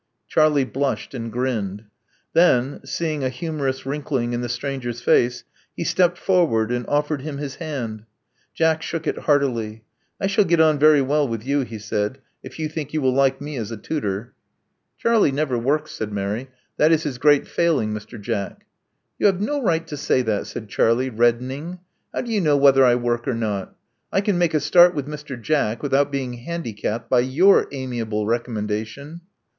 [0.27, 1.83] Charlie blushed, and grinned.
[2.33, 5.43] Then, seeing a humorous wriijkling in the stranger's face,
[5.77, 8.05] he stepped forwJ|d and offered him his hand.
[8.51, 9.81] Jack shook it hf^artily.
[10.19, 13.13] I shall get on very well with you," he s^id, if you think you will
[13.13, 14.33] like me as a tutor."
[14.79, 17.19] '* Love Among the Artists 21 «</ 'Charlie never works," said Mary: "that is his
[17.19, 18.19] great failing, Mr.
[18.19, 18.65] Jack."
[19.19, 21.77] '*You have no right to say that," said Charlie, reddening.
[22.11, 23.75] *'How do you know whether I work or not?
[24.11, 25.39] I can make a start with Mr.
[25.39, 29.21] Jack without being handicapped by your amiable recommendation."